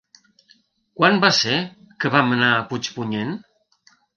Quan 1.01 1.19
va 1.25 1.31
ser 1.41 1.59
que 2.05 2.13
vam 2.17 2.35
anar 2.39 2.51
a 2.55 2.67
Puigpunyent? 2.73 3.39